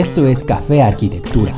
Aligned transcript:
Esto 0.00 0.26
es 0.26 0.42
Café 0.42 0.80
Arquitectura. 0.80 1.54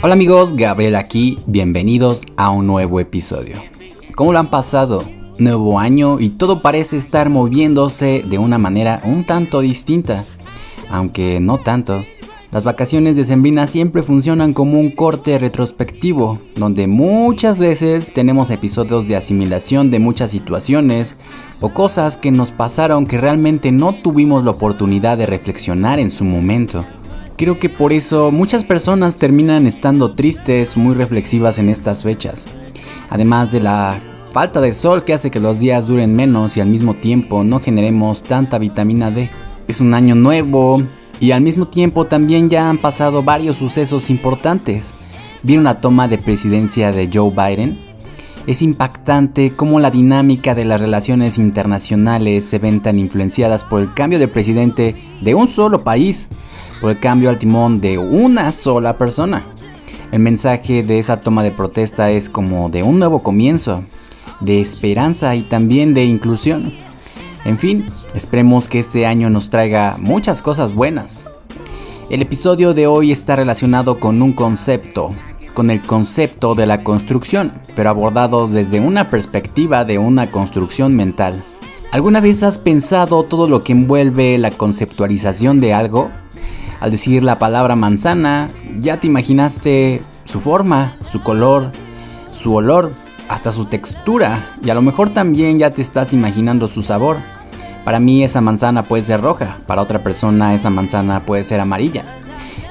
Hola 0.00 0.12
amigos, 0.12 0.54
Gabriel 0.54 0.94
aquí, 0.94 1.40
bienvenidos 1.46 2.24
a 2.36 2.50
un 2.50 2.68
nuevo 2.68 3.00
episodio. 3.00 3.56
¿Cómo 4.14 4.32
lo 4.32 4.38
han 4.38 4.48
pasado? 4.48 5.02
Nuevo 5.38 5.80
año 5.80 6.20
y 6.20 6.28
todo 6.28 6.62
parece 6.62 6.98
estar 6.98 7.30
moviéndose 7.30 8.22
de 8.24 8.38
una 8.38 8.58
manera 8.58 9.00
un 9.02 9.24
tanto 9.24 9.58
distinta, 9.58 10.24
aunque 10.88 11.40
no 11.40 11.58
tanto. 11.58 12.04
Las 12.54 12.62
vacaciones 12.62 13.16
de 13.16 13.24
Sembrina 13.24 13.66
siempre 13.66 14.04
funcionan 14.04 14.52
como 14.52 14.78
un 14.78 14.92
corte 14.92 15.40
retrospectivo, 15.40 16.38
donde 16.54 16.86
muchas 16.86 17.58
veces 17.58 18.12
tenemos 18.14 18.48
episodios 18.48 19.08
de 19.08 19.16
asimilación 19.16 19.90
de 19.90 19.98
muchas 19.98 20.30
situaciones 20.30 21.16
o 21.60 21.70
cosas 21.70 22.16
que 22.16 22.30
nos 22.30 22.52
pasaron 22.52 23.08
que 23.08 23.18
realmente 23.18 23.72
no 23.72 23.96
tuvimos 23.96 24.44
la 24.44 24.52
oportunidad 24.52 25.18
de 25.18 25.26
reflexionar 25.26 25.98
en 25.98 26.12
su 26.12 26.24
momento. 26.24 26.84
Creo 27.36 27.58
que 27.58 27.68
por 27.68 27.92
eso 27.92 28.30
muchas 28.30 28.62
personas 28.62 29.16
terminan 29.16 29.66
estando 29.66 30.14
tristes, 30.14 30.76
muy 30.76 30.94
reflexivas 30.94 31.58
en 31.58 31.68
estas 31.68 32.04
fechas. 32.04 32.44
Además 33.10 33.50
de 33.50 33.62
la 33.62 34.00
falta 34.32 34.60
de 34.60 34.72
sol 34.72 35.02
que 35.02 35.14
hace 35.14 35.32
que 35.32 35.40
los 35.40 35.58
días 35.58 35.88
duren 35.88 36.14
menos 36.14 36.56
y 36.56 36.60
al 36.60 36.68
mismo 36.68 36.94
tiempo 36.94 37.42
no 37.42 37.58
generemos 37.58 38.22
tanta 38.22 38.60
vitamina 38.60 39.10
D. 39.10 39.28
Es 39.66 39.80
un 39.80 39.92
año 39.92 40.14
nuevo, 40.14 40.80
y 41.24 41.32
al 41.32 41.40
mismo 41.40 41.66
tiempo 41.66 42.04
también 42.04 42.50
ya 42.50 42.68
han 42.68 42.76
pasado 42.76 43.22
varios 43.22 43.56
sucesos 43.56 44.10
importantes. 44.10 44.92
Vieron 45.42 45.64
la 45.64 45.78
toma 45.78 46.06
de 46.06 46.18
presidencia 46.18 46.92
de 46.92 47.08
Joe 47.10 47.30
Biden. 47.30 47.78
Es 48.46 48.60
impactante 48.60 49.54
cómo 49.56 49.80
la 49.80 49.90
dinámica 49.90 50.54
de 50.54 50.66
las 50.66 50.82
relaciones 50.82 51.38
internacionales 51.38 52.44
se 52.44 52.58
ven 52.58 52.82
tan 52.82 52.98
influenciadas 52.98 53.64
por 53.64 53.80
el 53.80 53.94
cambio 53.94 54.18
de 54.18 54.28
presidente 54.28 54.96
de 55.22 55.34
un 55.34 55.46
solo 55.46 55.82
país, 55.82 56.26
por 56.82 56.90
el 56.90 57.00
cambio 57.00 57.30
al 57.30 57.38
timón 57.38 57.80
de 57.80 57.96
una 57.96 58.52
sola 58.52 58.98
persona. 58.98 59.46
El 60.12 60.20
mensaje 60.20 60.82
de 60.82 60.98
esa 60.98 61.22
toma 61.22 61.42
de 61.42 61.52
protesta 61.52 62.10
es 62.10 62.28
como 62.28 62.68
de 62.68 62.82
un 62.82 62.98
nuevo 62.98 63.22
comienzo, 63.22 63.82
de 64.40 64.60
esperanza 64.60 65.34
y 65.34 65.40
también 65.40 65.94
de 65.94 66.04
inclusión. 66.04 66.74
En 67.44 67.58
fin, 67.58 67.86
esperemos 68.14 68.68
que 68.68 68.78
este 68.78 69.06
año 69.06 69.28
nos 69.28 69.50
traiga 69.50 69.96
muchas 69.98 70.40
cosas 70.40 70.74
buenas. 70.74 71.26
El 72.08 72.22
episodio 72.22 72.72
de 72.72 72.86
hoy 72.86 73.12
está 73.12 73.36
relacionado 73.36 74.00
con 74.00 74.22
un 74.22 74.32
concepto, 74.32 75.10
con 75.52 75.70
el 75.70 75.82
concepto 75.82 76.54
de 76.54 76.66
la 76.66 76.82
construcción, 76.82 77.52
pero 77.76 77.90
abordado 77.90 78.46
desde 78.46 78.80
una 78.80 79.08
perspectiva 79.08 79.84
de 79.84 79.98
una 79.98 80.30
construcción 80.30 80.96
mental. 80.96 81.44
¿Alguna 81.92 82.20
vez 82.20 82.42
has 82.42 82.56
pensado 82.56 83.22
todo 83.24 83.46
lo 83.46 83.62
que 83.62 83.72
envuelve 83.72 84.38
la 84.38 84.50
conceptualización 84.50 85.60
de 85.60 85.74
algo? 85.74 86.10
Al 86.80 86.90
decir 86.90 87.22
la 87.22 87.38
palabra 87.38 87.76
manzana, 87.76 88.48
ya 88.78 89.00
te 89.00 89.06
imaginaste 89.06 90.02
su 90.24 90.40
forma, 90.40 90.96
su 91.06 91.22
color, 91.22 91.72
su 92.32 92.54
olor, 92.54 92.92
hasta 93.28 93.52
su 93.52 93.66
textura, 93.66 94.56
y 94.62 94.70
a 94.70 94.74
lo 94.74 94.82
mejor 94.82 95.10
también 95.10 95.58
ya 95.58 95.70
te 95.70 95.82
estás 95.82 96.12
imaginando 96.12 96.68
su 96.68 96.82
sabor. 96.82 97.18
Para 97.84 98.00
mí 98.00 98.24
esa 98.24 98.40
manzana 98.40 98.84
puede 98.84 99.02
ser 99.02 99.20
roja, 99.20 99.58
para 99.66 99.82
otra 99.82 100.02
persona 100.02 100.54
esa 100.54 100.70
manzana 100.70 101.20
puede 101.26 101.44
ser 101.44 101.60
amarilla. 101.60 102.04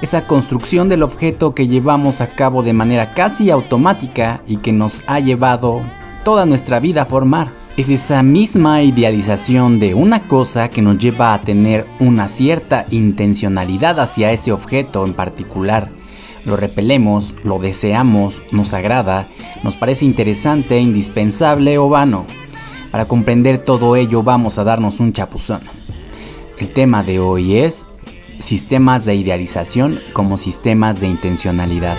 Esa 0.01 0.27
construcción 0.27 0.89
del 0.89 1.03
objeto 1.03 1.53
que 1.53 1.67
llevamos 1.67 2.19
a 2.19 2.27
cabo 2.27 2.63
de 2.63 2.73
manera 2.73 3.11
casi 3.11 3.51
automática 3.51 4.41
y 4.47 4.57
que 4.57 4.73
nos 4.73 5.03
ha 5.07 5.19
llevado 5.19 5.81
toda 6.25 6.45
nuestra 6.45 6.79
vida 6.79 7.03
a 7.03 7.05
formar. 7.05 7.47
Es 7.77 7.89
esa 7.89 8.21
misma 8.21 8.83
idealización 8.83 9.79
de 9.79 9.93
una 9.93 10.27
cosa 10.27 10.69
que 10.69 10.81
nos 10.81 10.97
lleva 10.97 11.33
a 11.33 11.41
tener 11.41 11.87
una 11.99 12.27
cierta 12.27 12.85
intencionalidad 12.91 13.99
hacia 13.99 14.31
ese 14.31 14.51
objeto 14.51 15.05
en 15.05 15.13
particular. 15.13 15.89
Lo 16.45 16.57
repelemos, 16.57 17.33
lo 17.43 17.57
deseamos, 17.57 18.43
nos 18.51 18.73
agrada, 18.73 19.27
nos 19.63 19.77
parece 19.77 20.05
interesante, 20.05 20.79
indispensable 20.79 21.77
o 21.77 21.87
vano. 21.89 22.25
Para 22.93 23.07
comprender 23.07 23.57
todo 23.57 23.95
ello 23.95 24.21
vamos 24.21 24.59
a 24.59 24.63
darnos 24.63 24.99
un 24.99 25.13
chapuzón. 25.13 25.61
El 26.59 26.71
tema 26.73 27.01
de 27.01 27.17
hoy 27.17 27.55
es 27.57 27.87
sistemas 28.37 29.03
de 29.03 29.15
idealización 29.15 29.99
como 30.13 30.37
sistemas 30.37 31.01
de 31.01 31.07
intencionalidad. 31.07 31.97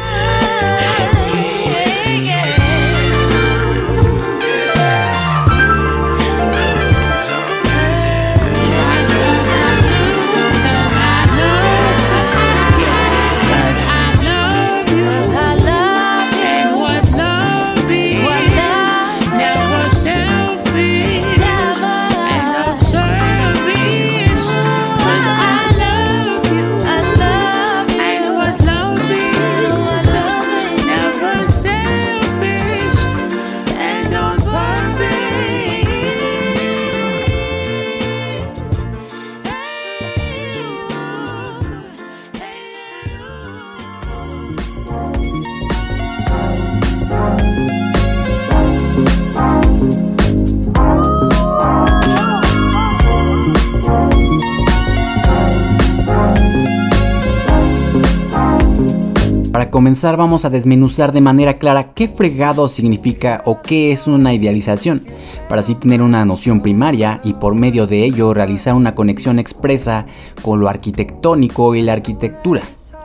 Comenzar 59.85 60.17
vamos 60.17 60.47
a 60.47 60.49
desmenuzar 60.49 61.13
de 61.13 61.21
manera 61.21 61.59
clara 61.59 61.93
qué 61.93 62.09
fregado 62.09 62.69
significa 62.69 63.43
o 63.45 63.61
qué 63.61 63.93
es 63.93 64.07
una 64.07 64.33
idealización, 64.33 65.05
para 65.47 65.61
así 65.61 65.75
tener 65.75 66.01
una 66.01 66.25
noción 66.25 66.63
primaria 66.63 67.21
y 67.23 67.35
por 67.35 67.55
medio 67.55 67.87
de 67.87 68.03
ello 68.03 68.33
realizar 68.33 68.73
una 68.73 68.95
conexión 68.95 69.39
expresa 69.39 70.07
con 70.41 70.59
lo 70.59 70.71
arquitectónico 70.71 71.75
y 71.75 71.83
la 71.83 71.93
arquitectura. 71.93 72.63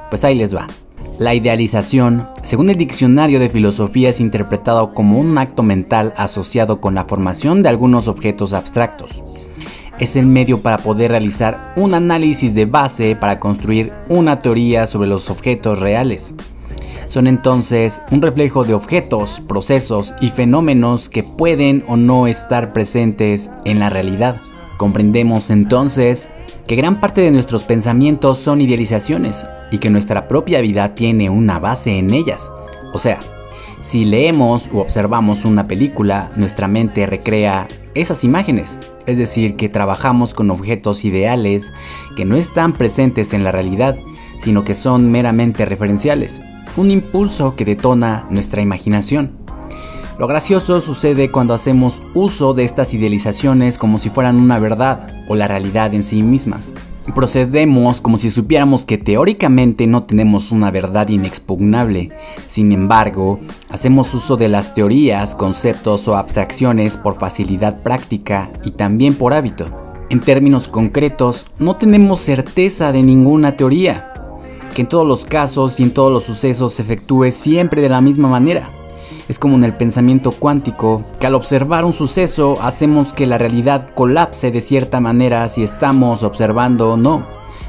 Pues 0.10 0.24
ahí 0.24 0.36
les 0.36 0.56
va. 0.56 0.68
La 1.18 1.34
idealización, 1.34 2.30
según 2.46 2.70
el 2.70 2.78
diccionario 2.78 3.42
de 3.42 3.50
filosofía, 3.50 4.08
es 4.08 4.22
interpretado 4.22 4.94
como 4.94 5.20
un 5.20 5.38
acto 5.38 5.64
mental 5.64 6.14
asociado 6.16 6.80
con 6.80 6.96
la 6.96 7.04
formación 7.04 7.62
de 7.62 7.68
algunos 7.68 8.08
objetos 8.08 8.54
abstractos. 8.54 9.22
Es 10.00 10.16
el 10.16 10.28
medio 10.28 10.64
para 10.64 10.78
poder 10.78 11.12
realizar 11.12 11.74
un 11.76 11.94
análisis 11.94 12.56
de 12.56 12.66
base 12.66 13.18
para 13.18 13.38
construir 13.38 13.92
una 14.08 14.40
teoría 14.40 14.88
sobre 14.88 15.10
los 15.10 15.30
objetos 15.30 15.78
reales 15.78 16.34
son 17.10 17.26
entonces 17.26 18.02
un 18.12 18.22
reflejo 18.22 18.64
de 18.64 18.76
objetos, 18.76 19.42
procesos 19.48 20.14
y 20.22 20.30
fenómenos 20.30 21.10
que 21.10 21.24
pueden 21.24 21.84
o 21.88 21.98
no 21.98 22.28
estar 22.28 22.72
presentes 22.72 23.50
en 23.66 23.80
la 23.80 23.90
realidad. 23.90 24.38
Comprendemos 24.78 25.50
entonces 25.50 26.30
que 26.68 26.76
gran 26.76 27.02
parte 27.02 27.22
de 27.22 27.32
nuestros 27.32 27.64
pensamientos 27.64 28.38
son 28.38 28.62
idealizaciones 28.62 29.44
y 29.72 29.80
que 29.80 29.90
nuestra 29.90 30.28
propia 30.28 30.62
vida 30.62 30.94
tiene 30.94 31.32
una 31.32 31.58
base 31.58 31.98
en 31.98 32.14
ellas. 32.14 32.52
O 32.94 33.00
sea, 33.00 33.18
si 33.82 34.06
leemos 34.06 34.70
o 34.72 34.80
observamos 34.80 35.46
una 35.46 35.68
película, 35.68 36.30
nuestra 36.36 36.68
mente 36.68 37.08
recrea 37.08 37.68
esas 37.96 38.24
imágenes, 38.24 38.78
es 39.08 39.18
decir, 39.18 39.56
que 39.56 39.68
trabajamos 39.68 40.36
con 40.36 40.52
objetos 40.52 41.04
ideales 41.06 41.74
que 42.16 42.26
no 42.26 42.36
están 42.36 42.74
presentes 42.74 43.34
en 43.34 43.44
la 43.44 43.52
realidad, 43.52 43.96
sino 44.40 44.64
que 44.64 44.76
son 44.76 45.10
meramente 45.10 45.66
referenciales 45.66 46.40
un 46.78 46.92
impulso 46.92 47.56
que 47.56 47.66
detona 47.66 48.28
nuestra 48.30 48.62
imaginación. 48.62 49.32
Lo 50.18 50.28
gracioso 50.28 50.82
sucede 50.82 51.32
cuando 51.32 51.54
hacemos 51.54 52.02
uso 52.14 52.54
de 52.54 52.66
estas 52.66 52.94
idealizaciones 52.94 53.78
como 53.78 53.98
si 53.98 54.10
fueran 54.10 54.36
una 54.36 54.60
verdad 54.60 55.08
o 55.30 55.36
la 55.36 55.48
realidad 55.48 55.94
en 55.94 56.04
sí 56.04 56.22
mismas. 56.24 56.74
Procedemos 57.14 58.02
como 58.02 58.18
si 58.18 58.30
supiéramos 58.30 58.86
que 58.86 58.98
teóricamente 58.98 59.88
no 59.88 60.04
tenemos 60.04 60.52
una 60.52 60.72
verdad 60.72 61.10
inexpugnable. 61.10 62.12
Sin 62.46 62.72
embargo, 62.72 63.40
hacemos 63.70 64.14
uso 64.14 64.38
de 64.38 64.48
las 64.48 64.74
teorías, 64.74 65.36
conceptos 65.36 66.08
o 66.08 66.16
abstracciones 66.16 66.98
por 66.98 67.16
facilidad 67.16 67.82
práctica 67.82 68.52
y 68.64 68.72
también 68.72 69.16
por 69.16 69.34
hábito. 69.34 69.68
En 70.10 70.20
términos 70.22 70.68
concretos, 70.68 71.46
no 71.60 71.76
tenemos 71.76 72.20
certeza 72.20 72.92
de 72.92 73.04
ninguna 73.04 73.58
teoría, 73.58 74.14
en 74.80 74.88
todos 74.88 75.08
los 75.08 75.26
casos 75.26 75.80
y 75.80 75.84
en 75.84 75.92
todos 75.92 76.12
los 76.12 76.24
sucesos 76.24 76.74
se 76.74 76.84
efectúe 76.84 77.32
siempre 77.32 77.82
de 77.82 77.90
la 77.90 78.02
misma 78.02 78.28
manera. 78.28 78.70
Es 79.28 79.38
como 79.38 79.56
en 79.56 79.64
el 79.64 79.76
pensamiento 79.76 80.32
cuántico, 80.32 81.04
que 81.20 81.28
al 81.28 81.36
observar 81.36 81.86
un 81.86 81.94
suceso 81.94 82.58
hacemos 82.62 83.14
que 83.14 83.28
la 83.28 83.38
realidad 83.38 83.94
colapse 83.94 84.52
de 84.52 84.62
cierta 84.62 85.00
manera 85.00 85.48
si 85.50 85.64
estamos 85.64 86.24
observando 86.24 86.94
o 86.94 86.98
no. 86.98 87.24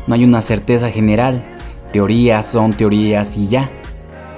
No 0.07 0.15
hay 0.15 0.25
una 0.25 0.41
certeza 0.41 0.91
general. 0.91 1.45
Teorías 1.93 2.47
son 2.47 2.73
teorías 2.73 3.37
y 3.37 3.49
ya. 3.49 3.71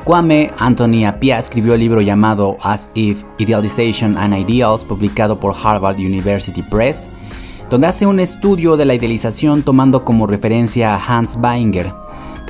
Kwame 0.04 0.50
Anthony 0.58 1.06
Appiah 1.06 1.38
escribió 1.38 1.74
el 1.74 1.80
libro 1.80 2.00
llamado 2.00 2.56
As 2.60 2.90
If 2.94 3.22
Idealization 3.38 4.18
and 4.18 4.36
Ideals, 4.36 4.82
publicado 4.82 5.38
por 5.38 5.54
Harvard 5.54 5.98
University 5.98 6.62
Press, 6.62 7.08
donde 7.70 7.86
hace 7.86 8.04
un 8.04 8.18
estudio 8.18 8.76
de 8.76 8.84
la 8.84 8.94
idealización 8.94 9.62
tomando 9.62 10.04
como 10.04 10.26
referencia 10.26 10.96
a 10.96 11.18
Hans 11.18 11.38
Weinger, 11.40 12.01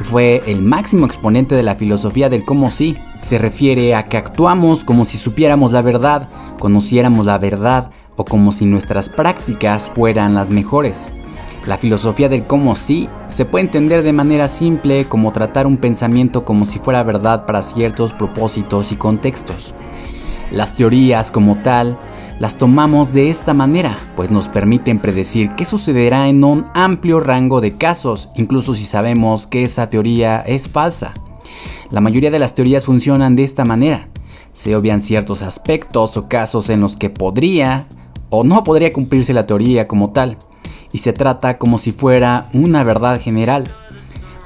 fue 0.02 0.42
el 0.46 0.62
máximo 0.62 1.06
exponente 1.06 1.54
de 1.54 1.62
la 1.62 1.74
filosofía 1.74 2.28
del 2.28 2.44
cómo 2.44 2.70
sí. 2.70 2.96
Se 3.22 3.38
refiere 3.38 3.94
a 3.94 4.04
que 4.04 4.16
actuamos 4.16 4.84
como 4.84 5.04
si 5.04 5.18
supiéramos 5.18 5.72
la 5.72 5.82
verdad, 5.82 6.28
conociéramos 6.58 7.26
la 7.26 7.38
verdad 7.38 7.90
o 8.16 8.24
como 8.24 8.52
si 8.52 8.64
nuestras 8.64 9.08
prácticas 9.08 9.90
fueran 9.90 10.34
las 10.34 10.50
mejores. 10.50 11.10
La 11.66 11.78
filosofía 11.78 12.28
del 12.28 12.44
cómo 12.44 12.74
sí 12.74 13.08
se 13.28 13.44
puede 13.44 13.66
entender 13.66 14.02
de 14.02 14.12
manera 14.12 14.48
simple 14.48 15.04
como 15.04 15.32
tratar 15.32 15.66
un 15.66 15.76
pensamiento 15.76 16.44
como 16.44 16.66
si 16.66 16.80
fuera 16.80 17.04
verdad 17.04 17.46
para 17.46 17.62
ciertos 17.62 18.12
propósitos 18.12 18.90
y 18.90 18.96
contextos. 18.96 19.72
Las 20.50 20.74
teorías 20.74 21.30
como 21.30 21.56
tal 21.62 21.98
las 22.42 22.58
tomamos 22.58 23.12
de 23.12 23.30
esta 23.30 23.54
manera, 23.54 23.96
pues 24.16 24.32
nos 24.32 24.48
permiten 24.48 24.98
predecir 24.98 25.50
qué 25.50 25.64
sucederá 25.64 26.26
en 26.26 26.42
un 26.42 26.64
amplio 26.74 27.20
rango 27.20 27.60
de 27.60 27.76
casos, 27.76 28.30
incluso 28.34 28.74
si 28.74 28.84
sabemos 28.84 29.46
que 29.46 29.62
esa 29.62 29.88
teoría 29.88 30.40
es 30.40 30.68
falsa. 30.68 31.12
La 31.92 32.00
mayoría 32.00 32.32
de 32.32 32.40
las 32.40 32.56
teorías 32.56 32.84
funcionan 32.84 33.36
de 33.36 33.44
esta 33.44 33.64
manera. 33.64 34.08
Se 34.52 34.74
obvian 34.74 35.00
ciertos 35.00 35.42
aspectos 35.42 36.16
o 36.16 36.26
casos 36.26 36.68
en 36.68 36.80
los 36.80 36.96
que 36.96 37.10
podría 37.10 37.86
o 38.28 38.42
no 38.42 38.64
podría 38.64 38.92
cumplirse 38.92 39.32
la 39.32 39.46
teoría 39.46 39.86
como 39.86 40.10
tal 40.10 40.36
y 40.90 40.98
se 40.98 41.12
trata 41.12 41.58
como 41.58 41.78
si 41.78 41.92
fuera 41.92 42.48
una 42.52 42.82
verdad 42.82 43.20
general. 43.20 43.68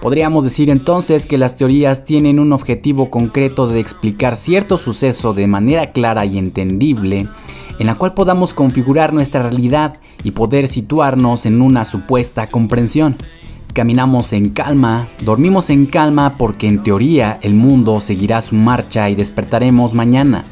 Podríamos 0.07 0.45
decir 0.45 0.71
entonces 0.71 1.27
que 1.27 1.37
las 1.37 1.57
teorías 1.57 2.05
tienen 2.05 2.39
un 2.39 2.53
objetivo 2.53 3.11
concreto 3.11 3.67
de 3.67 3.81
explicar 3.81 4.37
cierto 4.37 4.79
suceso 4.79 5.35
de 5.35 5.49
manera 5.49 5.91
clara 5.91 6.25
y 6.25 6.39
entendible, 6.39 7.27
en 7.81 7.87
la 7.89 7.97
cual 7.97 8.15
podamos 8.15 8.55
configurar 8.55 9.13
nuestra 9.13 9.43
realidad 9.43 9.97
y 10.23 10.31
poder 10.31 10.69
situarnos 10.69 11.45
en 11.45 11.61
una 11.61 11.85
supuesta 11.85 12.47
comprensión. 12.47 13.17
Caminamos 13.73 14.33
en 14.33 14.51
calma, 14.51 15.09
dormimos 15.23 15.71
en 15.71 15.87
calma 15.87 16.39
porque 16.39 16.69
en 16.69 16.85
teoría 16.85 17.41
el 17.43 17.55
mundo 17.55 17.99
seguirá 17.99 18.43
su 18.43 18.55
marcha 18.55 19.11
y 19.11 19.17
despertaremos 19.17 19.93
mañana. 19.93 20.45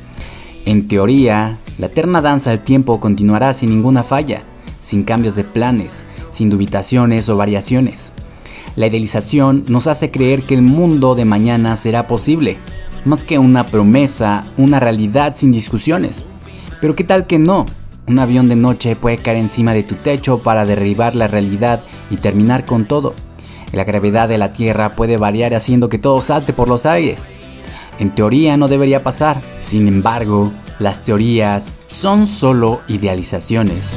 En 0.67 0.89
teoría, 0.89 1.59
la 1.79 1.87
eterna 1.87 2.21
danza 2.21 2.51
del 2.51 2.65
tiempo 2.65 2.99
continuará 2.99 3.55
sin 3.55 3.71
ninguna 3.71 4.03
falla 4.03 4.43
sin 4.81 5.03
cambios 5.03 5.35
de 5.35 5.45
planes, 5.45 6.05
sin 6.31 6.51
dubitaciones 6.51 7.29
o 7.29 7.37
variaciones. 7.37 8.14
La 8.77 8.89
idealización 8.89 9.65
nos 9.69 9.87
hace 9.87 10.11
creer 10.11 10.43
que 10.43 10.55
el 10.55 10.63
mundo 10.63 11.15
de 11.15 11.25
mañana 11.25 11.77
será 11.77 12.07
posible, 12.07 12.59
más 13.05 13.23
que 13.23 13.39
una 13.39 13.67
promesa, 13.67 14.45
una 14.57 14.81
realidad 14.81 15.35
sin 15.37 15.53
discusiones. 15.53 16.25
Pero 16.81 16.97
qué 16.97 17.05
tal 17.05 17.27
que 17.27 17.39
no? 17.39 17.67
Un 18.07 18.19
avión 18.19 18.49
de 18.49 18.57
noche 18.57 18.97
puede 18.97 19.19
caer 19.19 19.39
encima 19.39 19.73
de 19.75 19.83
tu 19.83 19.95
techo 19.95 20.39
para 20.39 20.67
derribar 20.67 21.15
la 21.15 21.29
realidad 21.29 21.81
y 22.11 22.17
terminar 22.17 22.65
con 22.65 22.85
todo. 22.85 23.15
La 23.73 23.85
gravedad 23.85 24.29
de 24.29 24.39
la 24.39 24.53
Tierra 24.53 24.93
puede 24.93 25.17
variar 25.17 25.55
haciendo 25.55 25.89
que 25.89 25.99
todo 25.99 26.21
salte 26.21 26.53
por 26.53 26.69
los 26.69 26.85
aires. 26.85 27.23
En 27.99 28.15
teoría 28.15 28.57
no 28.57 28.67
debería 28.67 29.05
pasar, 29.05 29.41
sin 29.61 29.87
embargo, 29.87 30.53
las 30.81 31.05
teorías 31.05 31.73
son 31.87 32.27
solo 32.27 32.81
idealizaciones. 32.89 33.93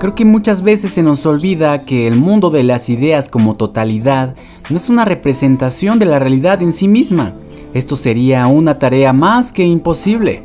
Creo 0.00 0.14
que 0.14 0.24
muchas 0.26 0.62
veces 0.62 0.92
se 0.92 1.02
nos 1.02 1.24
olvida 1.24 1.86
que 1.86 2.06
el 2.06 2.16
mundo 2.16 2.50
de 2.50 2.62
las 2.62 2.90
ideas 2.90 3.30
como 3.30 3.56
totalidad 3.56 4.36
no 4.68 4.76
es 4.76 4.90
una 4.90 5.06
representación 5.06 5.98
de 5.98 6.04
la 6.04 6.18
realidad 6.18 6.60
en 6.60 6.74
sí 6.74 6.88
misma. 6.88 7.32
Esto 7.72 7.96
sería 7.96 8.46
una 8.48 8.78
tarea 8.78 9.14
más 9.14 9.50
que 9.50 9.64
imposible. 9.64 10.42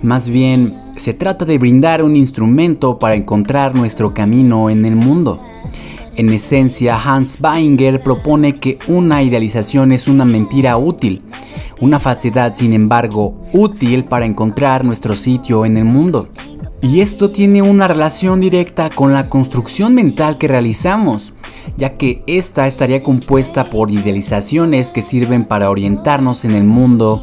Más 0.00 0.30
bien, 0.30 0.74
se 0.96 1.12
trata 1.12 1.44
de 1.44 1.58
brindar 1.58 2.02
un 2.02 2.16
instrumento 2.16 2.98
para 2.98 3.14
encontrar 3.14 3.74
nuestro 3.74 4.14
camino 4.14 4.70
en 4.70 4.86
el 4.86 4.96
mundo. 4.96 5.38
En 6.18 6.30
esencia, 6.30 7.00
Hans 7.00 7.38
Weinger 7.40 8.02
propone 8.02 8.56
que 8.56 8.76
una 8.88 9.22
idealización 9.22 9.92
es 9.92 10.08
una 10.08 10.24
mentira 10.24 10.76
útil, 10.76 11.22
una 11.80 12.00
falsedad 12.00 12.56
sin 12.56 12.72
embargo 12.72 13.40
útil 13.52 14.04
para 14.04 14.26
encontrar 14.26 14.84
nuestro 14.84 15.14
sitio 15.14 15.64
en 15.64 15.76
el 15.76 15.84
mundo. 15.84 16.28
Y 16.82 17.02
esto 17.02 17.30
tiene 17.30 17.62
una 17.62 17.86
relación 17.86 18.40
directa 18.40 18.90
con 18.90 19.12
la 19.12 19.28
construcción 19.28 19.94
mental 19.94 20.38
que 20.38 20.48
realizamos, 20.48 21.32
ya 21.76 21.94
que 21.94 22.24
esta 22.26 22.66
estaría 22.66 23.00
compuesta 23.00 23.70
por 23.70 23.92
idealizaciones 23.92 24.90
que 24.90 25.02
sirven 25.02 25.44
para 25.44 25.70
orientarnos 25.70 26.44
en 26.44 26.56
el 26.56 26.64
mundo 26.64 27.22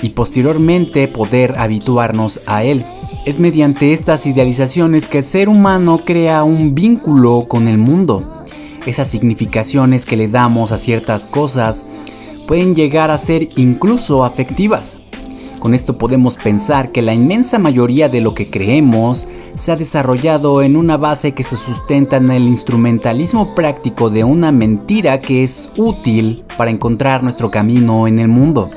y 0.00 0.08
posteriormente 0.10 1.08
poder 1.08 1.58
habituarnos 1.58 2.40
a 2.46 2.64
él. 2.64 2.86
Es 3.26 3.38
mediante 3.38 3.92
estas 3.92 4.24
idealizaciones 4.24 5.06
que 5.06 5.18
el 5.18 5.24
ser 5.24 5.50
humano 5.50 6.00
crea 6.06 6.42
un 6.42 6.74
vínculo 6.74 7.44
con 7.46 7.68
el 7.68 7.76
mundo. 7.76 8.44
Esas 8.86 9.08
significaciones 9.08 10.06
que 10.06 10.16
le 10.16 10.26
damos 10.26 10.72
a 10.72 10.78
ciertas 10.78 11.26
cosas 11.26 11.84
pueden 12.48 12.74
llegar 12.74 13.10
a 13.10 13.18
ser 13.18 13.50
incluso 13.56 14.24
afectivas. 14.24 14.96
Con 15.58 15.74
esto 15.74 15.98
podemos 15.98 16.36
pensar 16.36 16.92
que 16.92 17.02
la 17.02 17.12
inmensa 17.12 17.58
mayoría 17.58 18.08
de 18.08 18.22
lo 18.22 18.34
que 18.34 18.48
creemos 18.48 19.26
se 19.54 19.70
ha 19.70 19.76
desarrollado 19.76 20.62
en 20.62 20.74
una 20.74 20.96
base 20.96 21.32
que 21.32 21.42
se 21.42 21.56
sustenta 21.56 22.16
en 22.16 22.30
el 22.30 22.44
instrumentalismo 22.44 23.54
práctico 23.54 24.08
de 24.08 24.24
una 24.24 24.50
mentira 24.50 25.20
que 25.20 25.42
es 25.42 25.74
útil 25.76 26.42
para 26.56 26.70
encontrar 26.70 27.22
nuestro 27.22 27.50
camino 27.50 28.08
en 28.08 28.18
el 28.18 28.28
mundo. 28.28 28.70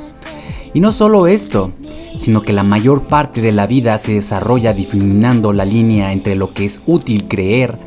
Y 0.74 0.82
no 0.82 0.92
solo 0.92 1.28
esto, 1.28 1.72
sino 2.18 2.42
que 2.42 2.54
la 2.54 2.64
mayor 2.64 3.04
parte 3.04 3.42
de 3.42 3.52
la 3.52 3.68
vida 3.68 3.98
se 3.98 4.14
desarrolla 4.14 4.74
difuminando 4.74 5.54
la 5.54 5.66
línea 5.66 6.12
entre 6.12 6.36
lo 6.36 6.54
que 6.54 6.66
es 6.66 6.82
útil 6.86 7.28
creer 7.28 7.80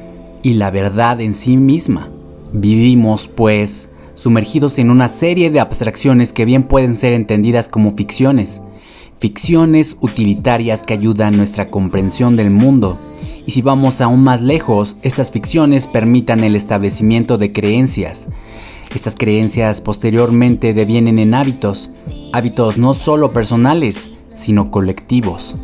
y 0.42 0.54
la 0.54 0.70
verdad 0.70 1.20
en 1.20 1.34
sí 1.34 1.56
misma. 1.56 2.10
Vivimos, 2.52 3.28
pues, 3.28 3.90
sumergidos 4.14 4.78
en 4.78 4.90
una 4.90 5.08
serie 5.08 5.50
de 5.50 5.60
abstracciones 5.60 6.32
que 6.32 6.44
bien 6.44 6.64
pueden 6.64 6.96
ser 6.96 7.12
entendidas 7.12 7.68
como 7.68 7.92
ficciones, 7.92 8.60
ficciones 9.18 9.96
utilitarias 10.00 10.82
que 10.82 10.94
ayudan 10.94 11.36
nuestra 11.36 11.68
comprensión 11.68 12.36
del 12.36 12.50
mundo. 12.50 12.98
Y 13.46 13.52
si 13.52 13.62
vamos 13.62 14.00
aún 14.00 14.24
más 14.24 14.40
lejos, 14.42 14.96
estas 15.02 15.30
ficciones 15.30 15.86
permitan 15.86 16.42
el 16.42 16.56
establecimiento 16.56 17.38
de 17.38 17.52
creencias. 17.52 18.28
Estas 18.94 19.14
creencias 19.14 19.80
posteriormente 19.80 20.74
devienen 20.74 21.18
en 21.18 21.34
hábitos, 21.34 21.90
hábitos 22.32 22.78
no 22.78 22.94
solo 22.94 23.32
personales, 23.32 24.10
sino 24.36 24.70
colectivos. 24.70 25.56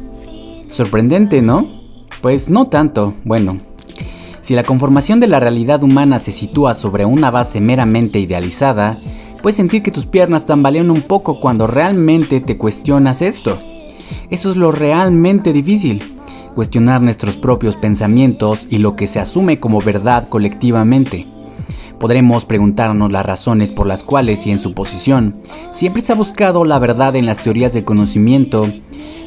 Sorprendente, 0.67 1.43
¿no? 1.43 1.69
Pues 2.21 2.51
no 2.51 2.67
tanto, 2.67 3.15
bueno. 3.25 3.61
Si 4.41 4.55
la 4.57 4.65
conformación 4.65 5.21
de 5.21 5.29
la 5.29 5.39
realidad 5.39 5.85
humana 5.85 6.19
se 6.19 6.33
sitúa 6.33 6.75
sobre 6.75 7.05
una 7.05 7.31
base 7.31 7.61
meramente 7.61 8.19
idealizada, 8.19 8.99
Puedes 9.43 9.57
sentir 9.57 9.83
que 9.83 9.91
tus 9.91 10.07
piernas 10.07 10.47
tambalean 10.47 10.89
un 10.89 11.03
poco 11.03 11.41
cuando 11.41 11.67
realmente 11.67 12.41
te 12.41 12.57
cuestionas 12.57 13.23
esto. 13.23 13.59
Eso 14.31 14.51
es 14.51 14.57
lo 14.57 14.71
realmente 14.71 15.53
difícil, 15.53 16.17
cuestionar 16.55 17.03
nuestros 17.03 17.37
propios 17.37 17.75
pensamientos 17.75 18.69
y 18.71 18.79
lo 18.79 18.95
que 18.95 19.09
se 19.09 19.19
asume 19.19 19.59
como 19.59 19.81
verdad 19.81 20.29
colectivamente. 20.29 21.27
Podremos 22.03 22.47
preguntarnos 22.47 23.13
las 23.13 23.25
razones 23.25 23.71
por 23.71 23.87
las 23.87 24.03
cuales 24.03 24.45
y 24.49 24.51
en 24.51 24.59
su 24.59 24.75
posición 24.75 25.37
siempre 25.71 26.03
se 26.03 26.11
ha 26.11 26.17
buscado 26.17 26.65
la 26.65 26.81
verdad 26.81 27.15
en 27.15 27.27
las 27.27 27.41
teorías 27.43 27.73
del 27.73 27.85
conocimiento. 27.85 28.69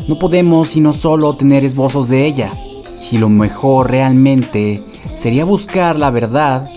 No 0.10 0.20
podemos 0.20 0.68
sino 0.72 0.92
solo 0.92 1.38
tener 1.38 1.64
esbozos 1.64 2.10
de 2.10 2.26
ella. 2.26 2.52
Si 3.00 3.18
lo 3.18 3.30
mejor 3.30 3.92
realmente 3.92 4.84
sería 5.14 5.46
buscar 5.46 5.98
la 5.98 6.12
verdad 6.12 6.70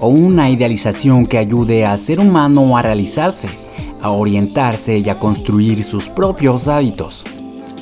o 0.00 0.08
una 0.08 0.50
idealización 0.50 1.24
que 1.24 1.38
ayude 1.38 1.86
al 1.86 1.98
ser 1.98 2.20
humano 2.20 2.76
a 2.76 2.82
realizarse, 2.82 3.48
a 4.02 4.10
orientarse 4.10 4.98
y 4.98 5.08
a 5.08 5.18
construir 5.18 5.82
sus 5.82 6.10
propios 6.10 6.68
hábitos. 6.68 7.24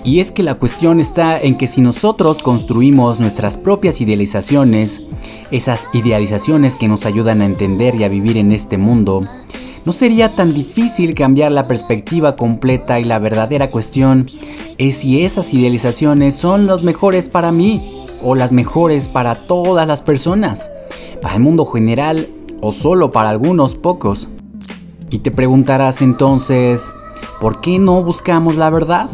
Y 0.06 0.20
es 0.20 0.30
que 0.30 0.44
la 0.44 0.54
cuestión 0.54 1.00
está 1.00 1.36
en 1.36 1.58
que 1.58 1.66
si 1.66 1.80
nosotros 1.80 2.40
construimos 2.40 3.18
nuestras 3.18 3.56
propias 3.56 4.00
idealizaciones, 4.00 5.02
esas 5.50 5.88
idealizaciones 5.92 6.76
que 6.76 6.86
nos 6.86 7.06
ayudan 7.06 7.42
a 7.42 7.44
entender 7.44 7.96
y 7.96 8.04
a 8.04 8.08
vivir 8.08 8.36
en 8.36 8.52
este 8.52 8.78
mundo, 8.78 9.22
no 9.84 9.90
sería 9.90 10.36
tan 10.36 10.54
difícil 10.54 11.16
cambiar 11.16 11.50
la 11.50 11.66
perspectiva 11.66 12.36
completa 12.36 13.00
y 13.00 13.04
la 13.04 13.18
verdadera 13.18 13.72
cuestión 13.72 14.26
es 14.78 14.98
si 14.98 15.24
esas 15.24 15.52
idealizaciones 15.52 16.36
son 16.36 16.66
los 16.66 16.84
mejores 16.84 17.28
para 17.28 17.50
mí 17.50 18.04
o 18.22 18.36
las 18.36 18.52
mejores 18.52 19.08
para 19.08 19.48
todas 19.48 19.88
las 19.88 20.02
personas, 20.02 20.70
para 21.20 21.34
el 21.34 21.40
mundo 21.40 21.66
general 21.66 22.28
o 22.60 22.70
solo 22.70 23.10
para 23.10 23.30
algunos 23.30 23.74
pocos. 23.74 24.28
Y 25.10 25.18
te 25.18 25.32
preguntarás 25.32 26.00
entonces, 26.00 26.92
¿por 27.40 27.60
qué 27.60 27.80
no 27.80 28.04
buscamos 28.04 28.54
la 28.54 28.70
verdad? 28.70 29.10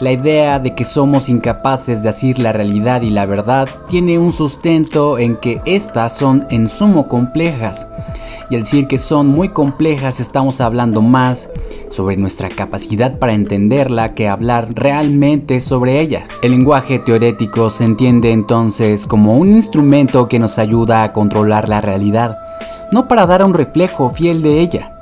La 0.00 0.12
idea 0.12 0.60
de 0.60 0.76
que 0.76 0.84
somos 0.84 1.28
incapaces 1.28 2.02
de 2.02 2.10
decir 2.10 2.38
la 2.38 2.52
realidad 2.52 3.02
y 3.02 3.10
la 3.10 3.26
verdad 3.26 3.68
tiene 3.88 4.16
un 4.20 4.32
sustento 4.32 5.18
en 5.18 5.34
que 5.34 5.60
éstas 5.64 6.16
son 6.16 6.46
en 6.50 6.68
sumo 6.68 7.08
complejas. 7.08 7.88
Y 8.48 8.54
al 8.54 8.62
decir 8.62 8.86
que 8.86 8.96
son 8.96 9.26
muy 9.26 9.48
complejas 9.48 10.20
estamos 10.20 10.60
hablando 10.60 11.02
más 11.02 11.50
sobre 11.90 12.16
nuestra 12.16 12.48
capacidad 12.48 13.18
para 13.18 13.32
entenderla 13.32 14.14
que 14.14 14.28
hablar 14.28 14.68
realmente 14.72 15.60
sobre 15.60 15.98
ella. 16.00 16.28
El 16.42 16.52
lenguaje 16.52 17.00
teorético 17.00 17.68
se 17.70 17.82
entiende 17.82 18.30
entonces 18.30 19.04
como 19.04 19.36
un 19.36 19.48
instrumento 19.56 20.28
que 20.28 20.38
nos 20.38 20.58
ayuda 20.58 21.02
a 21.02 21.12
controlar 21.12 21.68
la 21.68 21.80
realidad, 21.80 22.38
no 22.92 23.08
para 23.08 23.26
dar 23.26 23.44
un 23.44 23.52
reflejo 23.52 24.10
fiel 24.10 24.42
de 24.42 24.60
ella 24.60 24.92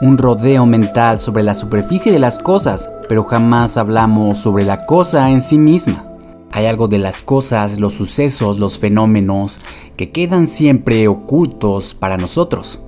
un 0.00 0.16
rodeo 0.16 0.64
mental 0.64 1.20
sobre 1.20 1.42
la 1.42 1.54
superficie 1.54 2.10
de 2.10 2.18
las 2.18 2.38
cosas, 2.38 2.90
pero 3.08 3.24
jamás 3.24 3.76
hablamos 3.76 4.38
sobre 4.38 4.64
la 4.64 4.86
cosa 4.86 5.30
en 5.30 5.42
sí 5.42 5.58
misma. 5.58 6.06
Hay 6.52 6.66
algo 6.66 6.88
de 6.88 6.98
las 6.98 7.22
cosas, 7.22 7.78
los 7.78 7.94
sucesos, 7.94 8.58
los 8.58 8.78
fenómenos, 8.78 9.60
que 9.96 10.10
quedan 10.10 10.48
siempre 10.48 11.06
ocultos 11.06 11.94
para 11.94 12.16
nosotros. 12.16 12.80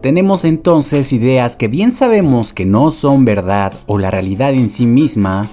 Tenemos 0.00 0.44
entonces 0.44 1.12
ideas 1.12 1.56
que 1.56 1.68
bien 1.68 1.90
sabemos 1.90 2.52
que 2.52 2.66
no 2.66 2.90
son 2.90 3.24
verdad 3.24 3.72
o 3.86 3.98
la 3.98 4.10
realidad 4.10 4.52
en 4.52 4.70
sí 4.70 4.86
misma, 4.86 5.48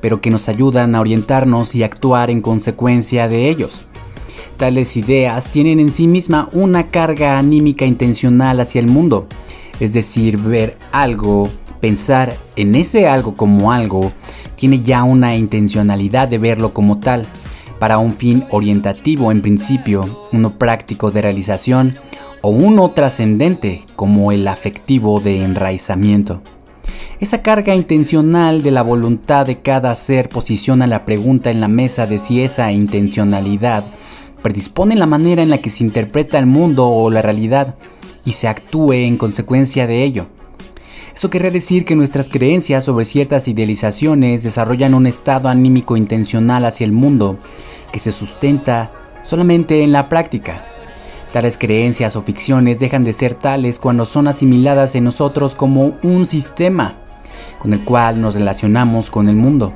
pero 0.00 0.20
que 0.20 0.30
nos 0.30 0.48
ayudan 0.48 0.94
a 0.94 1.00
orientarnos 1.00 1.74
y 1.74 1.82
actuar 1.82 2.30
en 2.30 2.40
consecuencia 2.40 3.28
de 3.28 3.48
ellos. 3.48 3.86
Tales 4.56 4.96
ideas 4.96 5.50
tienen 5.50 5.80
en 5.80 5.92
sí 5.92 6.06
misma 6.06 6.48
una 6.52 6.88
carga 6.88 7.38
anímica 7.38 7.86
intencional 7.86 8.60
hacia 8.60 8.80
el 8.80 8.88
mundo, 8.88 9.26
es 9.80 9.92
decir, 9.92 10.38
ver 10.38 10.78
algo, 10.92 11.48
pensar 11.80 12.36
en 12.56 12.74
ese 12.74 13.08
algo 13.08 13.36
como 13.36 13.72
algo, 13.72 14.12
tiene 14.56 14.80
ya 14.80 15.02
una 15.02 15.36
intencionalidad 15.36 16.28
de 16.28 16.38
verlo 16.38 16.72
como 16.72 16.98
tal, 16.98 17.26
para 17.78 17.98
un 17.98 18.16
fin 18.16 18.44
orientativo 18.50 19.30
en 19.30 19.42
principio, 19.42 20.28
uno 20.32 20.58
práctico 20.58 21.10
de 21.10 21.22
realización 21.22 21.96
o 22.40 22.50
uno 22.50 22.90
trascendente 22.90 23.82
como 23.96 24.32
el 24.32 24.46
afectivo 24.48 25.20
de 25.20 25.42
enraizamiento. 25.42 26.40
Esa 27.20 27.42
carga 27.42 27.74
intencional 27.74 28.62
de 28.62 28.70
la 28.70 28.82
voluntad 28.82 29.46
de 29.46 29.60
cada 29.60 29.94
ser 29.94 30.28
posiciona 30.28 30.86
la 30.86 31.04
pregunta 31.04 31.50
en 31.50 31.60
la 31.60 31.68
mesa 31.68 32.06
de 32.06 32.18
si 32.18 32.42
esa 32.42 32.70
intencionalidad 32.72 33.84
predispone 34.42 34.94
la 34.94 35.06
manera 35.06 35.42
en 35.42 35.48
la 35.48 35.58
que 35.58 35.70
se 35.70 35.84
interpreta 35.84 36.38
el 36.38 36.46
mundo 36.46 36.88
o 36.88 37.10
la 37.10 37.22
realidad 37.22 37.76
y 38.24 38.32
se 38.32 38.48
actúe 38.48 38.92
en 38.92 39.16
consecuencia 39.16 39.86
de 39.86 40.02
ello. 40.02 40.26
Eso 41.14 41.30
quiere 41.30 41.50
decir 41.50 41.84
que 41.84 41.94
nuestras 41.94 42.28
creencias 42.28 42.84
sobre 42.84 43.04
ciertas 43.04 43.46
idealizaciones 43.46 44.42
desarrollan 44.42 44.94
un 44.94 45.06
estado 45.06 45.48
anímico 45.48 45.96
intencional 45.96 46.64
hacia 46.64 46.84
el 46.84 46.92
mundo 46.92 47.38
que 47.92 48.00
se 48.00 48.10
sustenta 48.10 48.90
solamente 49.22 49.82
en 49.84 49.92
la 49.92 50.08
práctica. 50.08 50.64
Tales 51.32 51.56
creencias 51.56 52.16
o 52.16 52.22
ficciones 52.22 52.78
dejan 52.78 53.04
de 53.04 53.12
ser 53.12 53.34
tales 53.34 53.78
cuando 53.78 54.04
son 54.04 54.28
asimiladas 54.28 54.94
en 54.94 55.04
nosotros 55.04 55.54
como 55.54 55.96
un 56.02 56.26
sistema 56.26 56.96
con 57.58 57.72
el 57.72 57.84
cual 57.84 58.20
nos 58.20 58.34
relacionamos 58.34 59.10
con 59.10 59.28
el 59.28 59.36
mundo. 59.36 59.72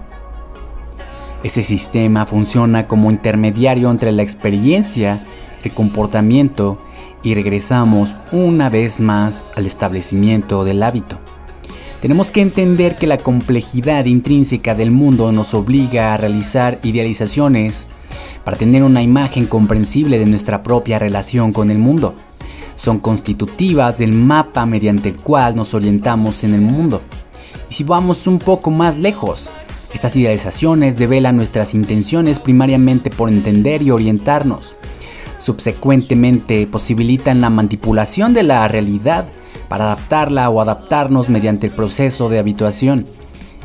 Ese 1.42 1.62
sistema 1.62 2.26
funciona 2.26 2.86
como 2.86 3.10
intermediario 3.10 3.90
entre 3.90 4.12
la 4.12 4.22
experiencia, 4.22 5.24
el 5.62 5.72
comportamiento 5.72 6.78
y 7.22 7.34
regresamos 7.34 8.16
una 8.32 8.68
vez 8.68 9.00
más 9.00 9.44
al 9.56 9.66
establecimiento 9.66 10.64
del 10.64 10.82
hábito. 10.82 11.18
Tenemos 12.00 12.30
que 12.30 12.42
entender 12.42 12.94
que 12.94 13.08
la 13.08 13.18
complejidad 13.18 14.04
intrínseca 14.04 14.76
del 14.76 14.92
mundo 14.92 15.32
nos 15.32 15.52
obliga 15.52 16.14
a 16.14 16.16
realizar 16.16 16.78
idealizaciones 16.84 17.88
para 18.44 18.56
tener 18.56 18.84
una 18.84 19.02
imagen 19.02 19.46
comprensible 19.46 20.18
de 20.18 20.26
nuestra 20.26 20.62
propia 20.62 21.00
relación 21.00 21.52
con 21.52 21.70
el 21.70 21.78
mundo. 21.78 22.14
Son 22.76 23.00
constitutivas 23.00 23.98
del 23.98 24.12
mapa 24.12 24.64
mediante 24.64 25.08
el 25.08 25.16
cual 25.16 25.56
nos 25.56 25.74
orientamos 25.74 26.44
en 26.44 26.54
el 26.54 26.60
mundo. 26.60 27.02
Y 27.68 27.74
si 27.74 27.82
vamos 27.82 28.28
un 28.28 28.38
poco 28.38 28.70
más 28.70 28.96
lejos, 28.96 29.48
estas 29.92 30.14
idealizaciones 30.14 30.98
develan 30.98 31.36
nuestras 31.36 31.74
intenciones 31.74 32.38
primariamente 32.38 33.10
por 33.10 33.28
entender 33.28 33.82
y 33.82 33.90
orientarnos 33.90 34.76
subsecuentemente 35.38 36.66
posibilitan 36.66 37.40
la 37.40 37.48
manipulación 37.48 38.34
de 38.34 38.42
la 38.42 38.68
realidad 38.68 39.26
para 39.68 39.86
adaptarla 39.86 40.50
o 40.50 40.60
adaptarnos 40.60 41.30
mediante 41.30 41.68
el 41.68 41.72
proceso 41.72 42.28
de 42.28 42.38
habituación 42.38 43.06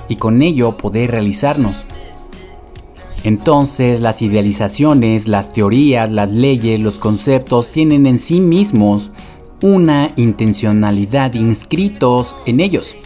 y 0.08 0.15
con 0.15 0.42
ello 0.42 0.77
poder 0.77 1.12
realizarnos. 1.12 1.86
Entonces 3.24 4.01
las 4.01 4.22
idealizaciones, 4.22 5.27
las 5.27 5.53
teorías, 5.53 6.12
las 6.12 6.30
leyes, 6.30 6.80
los 6.80 7.00
conceptos 7.00 7.70
tienen 7.70 8.06
en 8.06 8.20
sí 8.20 8.39
mismos 8.39 9.12
una 9.62 10.12
intencionalidad 10.18 11.34
inscritos 11.34 12.36
en 12.46 12.60
ellos, 12.60 12.98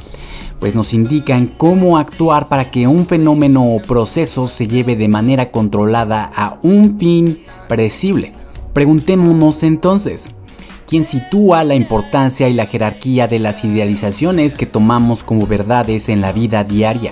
pues 0.59 0.73
nos 0.73 0.95
indican 0.95 1.53
cómo 1.55 1.99
actuar 1.99 2.47
para 2.47 2.71
que 2.71 2.87
un 2.87 3.05
fenómeno 3.05 3.75
o 3.75 3.79
proceso 3.79 4.47
se 4.47 4.67
lleve 4.67 4.95
de 4.95 5.07
manera 5.07 5.51
controlada 5.51 6.31
a 6.35 6.57
un 6.63 6.97
fin 6.97 7.43
predecible. 7.67 8.33
Preguntémonos 8.77 9.63
entonces, 9.63 10.29
¿quién 10.85 11.03
sitúa 11.03 11.63
la 11.63 11.73
importancia 11.73 12.47
y 12.47 12.53
la 12.53 12.67
jerarquía 12.67 13.27
de 13.27 13.39
las 13.39 13.65
idealizaciones 13.65 14.53
que 14.53 14.67
tomamos 14.67 15.23
como 15.23 15.47
verdades 15.47 16.09
en 16.09 16.21
la 16.21 16.31
vida 16.31 16.63
diaria? 16.63 17.09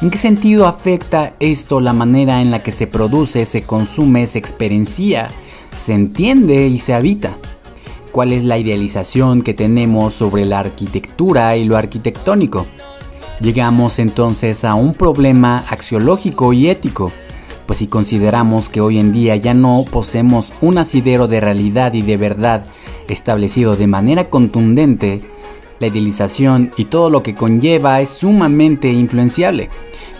¿En 0.00 0.10
qué 0.10 0.18
sentido 0.18 0.68
afecta 0.68 1.34
esto 1.40 1.80
la 1.80 1.92
manera 1.92 2.40
en 2.42 2.52
la 2.52 2.62
que 2.62 2.70
se 2.70 2.86
produce, 2.86 3.44
se 3.44 3.64
consume, 3.64 4.28
se 4.28 4.38
experiencia, 4.38 5.32
se 5.74 5.94
entiende 5.94 6.68
y 6.68 6.78
se 6.78 6.94
habita? 6.94 7.38
¿Cuál 8.12 8.32
es 8.32 8.44
la 8.44 8.58
idealización 8.58 9.42
que 9.42 9.52
tenemos 9.52 10.14
sobre 10.14 10.44
la 10.44 10.60
arquitectura 10.60 11.56
y 11.56 11.64
lo 11.64 11.76
arquitectónico? 11.76 12.68
Llegamos 13.40 13.98
entonces 13.98 14.64
a 14.64 14.76
un 14.76 14.94
problema 14.94 15.64
axiológico 15.68 16.52
y 16.52 16.68
ético 16.68 17.10
pues 17.66 17.78
si 17.78 17.86
consideramos 17.86 18.68
que 18.68 18.80
hoy 18.80 18.98
en 18.98 19.12
día 19.12 19.36
ya 19.36 19.54
no 19.54 19.84
poseemos 19.90 20.52
un 20.60 20.78
asidero 20.78 21.26
de 21.28 21.40
realidad 21.40 21.94
y 21.94 22.02
de 22.02 22.16
verdad 22.16 22.64
establecido 23.08 23.76
de 23.76 23.86
manera 23.86 24.30
contundente, 24.30 25.22
la 25.80 25.88
idealización 25.88 26.70
y 26.76 26.84
todo 26.86 27.10
lo 27.10 27.22
que 27.22 27.34
conlleva 27.34 28.00
es 28.00 28.10
sumamente 28.10 28.92
influenciable 28.92 29.70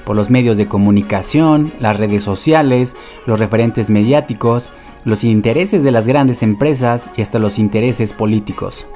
por 0.04 0.16
los 0.16 0.30
medios 0.30 0.56
de 0.56 0.68
comunicación, 0.68 1.72
las 1.80 1.96
redes 1.96 2.22
sociales, 2.22 2.96
los 3.26 3.38
referentes 3.38 3.90
mediáticos, 3.90 4.70
los 5.04 5.24
intereses 5.24 5.82
de 5.82 5.90
las 5.90 6.06
grandes 6.06 6.42
empresas 6.42 7.10
y 7.16 7.22
hasta 7.22 7.38
los 7.38 7.58
intereses 7.58 8.12
políticos. 8.12 8.86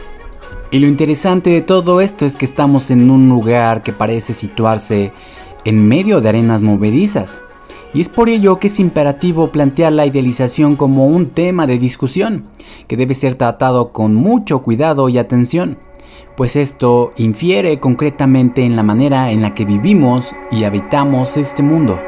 Y 0.71 0.81
lo 0.81 0.87
interesante 0.87 1.51
de 1.51 1.63
todo 1.63 2.01
esto 2.03 2.27
es 2.27 2.37
que 2.37 2.45
estamos 2.45 2.91
en 2.91 3.11
un 3.11 3.29
lugar 3.29 3.83
que 3.83 3.93
parece 3.93 4.35
situarse 4.35 5.13
en 5.65 5.89
medio 5.89 6.21
de 6.21 6.29
arenas 6.29 6.61
movedizas, 6.61 7.41
y 7.95 8.01
es 8.01 8.09
por 8.09 8.29
ello 8.29 8.59
que 8.59 8.69
es 8.69 8.81
imperativo 8.81 9.51
plantear 9.51 9.93
la 9.93 10.07
idealización 10.07 10.77
como 10.77 11.07
un 11.07 11.31
tema 11.31 11.67
de 11.67 11.79
discusión, 11.79 12.45
que 12.87 12.97
debe 12.97 13.15
ser 13.15 13.35
tratado 13.35 13.93
con 13.93 14.15
mucho 14.15 14.63
cuidado 14.63 15.09
y 15.09 15.19
atención, 15.19 15.79
pues 16.37 16.57
esto 16.57 17.11
infiere 17.17 17.81
concretamente 17.81 18.65
en 18.65 18.77
la 18.77 18.83
manera 18.83 19.31
en 19.33 19.43
la 19.43 19.55
que 19.55 19.65
vivimos 19.65 20.35
y 20.51 20.65
habitamos 20.65 21.37
este 21.37 21.63
mundo. 21.63 21.99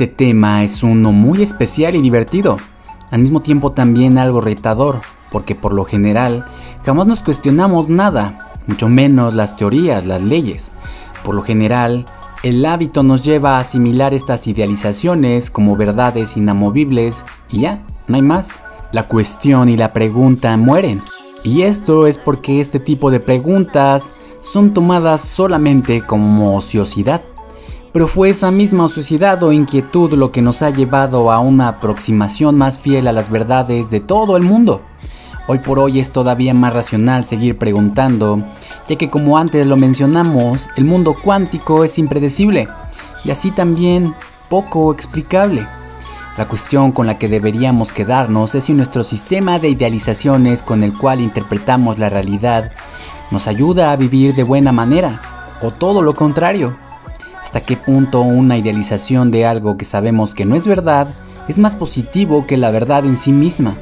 Este 0.00 0.14
tema 0.14 0.64
es 0.64 0.82
uno 0.82 1.12
muy 1.12 1.42
especial 1.42 1.94
y 1.94 2.00
divertido, 2.00 2.56
al 3.10 3.20
mismo 3.20 3.42
tiempo 3.42 3.72
también 3.72 4.16
algo 4.16 4.40
retador, 4.40 5.02
porque 5.30 5.54
por 5.54 5.74
lo 5.74 5.84
general 5.84 6.46
jamás 6.86 7.06
nos 7.06 7.20
cuestionamos 7.20 7.90
nada, 7.90 8.50
mucho 8.66 8.88
menos 8.88 9.34
las 9.34 9.56
teorías, 9.56 10.06
las 10.06 10.22
leyes. 10.22 10.72
Por 11.22 11.34
lo 11.34 11.42
general, 11.42 12.06
el 12.42 12.64
hábito 12.64 13.02
nos 13.02 13.22
lleva 13.22 13.58
a 13.58 13.60
asimilar 13.60 14.14
estas 14.14 14.46
idealizaciones 14.46 15.50
como 15.50 15.76
verdades 15.76 16.34
inamovibles 16.38 17.26
y 17.50 17.60
ya, 17.60 17.82
no 18.08 18.16
hay 18.16 18.22
más. 18.22 18.52
La 18.92 19.06
cuestión 19.06 19.68
y 19.68 19.76
la 19.76 19.92
pregunta 19.92 20.56
mueren. 20.56 21.02
Y 21.44 21.60
esto 21.60 22.06
es 22.06 22.16
porque 22.16 22.62
este 22.62 22.80
tipo 22.80 23.10
de 23.10 23.20
preguntas 23.20 24.22
son 24.40 24.72
tomadas 24.72 25.20
solamente 25.20 26.00
como 26.00 26.56
ociosidad. 26.56 27.20
Pero 27.92 28.06
fue 28.06 28.30
esa 28.30 28.50
misma 28.50 28.84
ociosidad 28.84 29.42
o 29.42 29.52
inquietud 29.52 30.12
lo 30.12 30.30
que 30.30 30.42
nos 30.42 30.62
ha 30.62 30.70
llevado 30.70 31.32
a 31.32 31.40
una 31.40 31.68
aproximación 31.68 32.56
más 32.56 32.78
fiel 32.78 33.08
a 33.08 33.12
las 33.12 33.30
verdades 33.30 33.90
de 33.90 34.00
todo 34.00 34.36
el 34.36 34.44
mundo. 34.44 34.82
Hoy 35.48 35.58
por 35.58 35.78
hoy 35.80 35.98
es 35.98 36.10
todavía 36.10 36.54
más 36.54 36.72
racional 36.72 37.24
seguir 37.24 37.58
preguntando 37.58 38.44
ya 38.90 38.96
que 38.96 39.08
como 39.08 39.38
antes 39.38 39.66
lo 39.68 39.76
mencionamos, 39.76 40.68
el 40.76 40.84
mundo 40.84 41.14
cuántico 41.14 41.84
es 41.84 41.96
impredecible 41.98 42.66
y 43.24 43.30
así 43.30 43.52
también 43.52 44.14
poco 44.48 44.92
explicable. 44.92 45.66
La 46.36 46.48
cuestión 46.48 46.90
con 46.90 47.06
la 47.06 47.18
que 47.18 47.28
deberíamos 47.28 47.92
quedarnos 47.92 48.54
es 48.54 48.64
si 48.64 48.72
nuestro 48.72 49.04
sistema 49.04 49.58
de 49.58 49.68
idealizaciones 49.68 50.62
con 50.62 50.82
el 50.82 50.96
cual 50.96 51.20
interpretamos 51.20 51.98
la 51.98 52.08
realidad 52.08 52.72
nos 53.30 53.46
ayuda 53.46 53.92
a 53.92 53.96
vivir 53.96 54.34
de 54.34 54.42
buena 54.42 54.72
manera 54.72 55.20
o 55.62 55.70
todo 55.70 56.02
lo 56.02 56.14
contrario. 56.14 56.76
¿Hasta 57.50 57.66
qué 57.66 57.76
punto 57.76 58.20
una 58.20 58.58
idealización 58.58 59.32
de 59.32 59.44
algo 59.44 59.76
que 59.76 59.84
sabemos 59.84 60.34
que 60.34 60.44
no 60.44 60.54
es 60.54 60.68
verdad 60.68 61.08
es 61.48 61.58
más 61.58 61.74
positivo 61.74 62.46
que 62.46 62.56
la 62.56 62.70
verdad 62.70 63.04
en 63.04 63.16
sí 63.16 63.32
misma? 63.32 63.76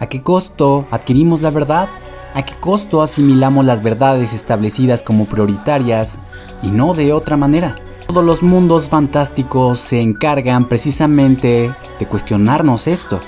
¿A 0.00 0.08
qué 0.08 0.20
costo 0.20 0.84
adquirimos 0.90 1.40
la 1.40 1.50
verdad? 1.50 1.88
¿A 2.34 2.44
qué 2.44 2.54
costo 2.58 3.00
asimilamos 3.00 3.64
las 3.64 3.84
verdades 3.84 4.32
establecidas 4.32 5.04
como 5.04 5.26
prioritarias 5.26 6.18
y 6.60 6.72
no 6.72 6.92
de 6.92 7.12
otra 7.12 7.36
manera? 7.36 7.76
Todos 8.08 8.24
los 8.24 8.42
mundos 8.42 8.88
fantásticos 8.88 9.78
se 9.78 10.00
encargan 10.00 10.68
precisamente 10.68 11.72
de 12.00 12.06
cuestionarnos 12.06 12.88
esto, 12.88 13.20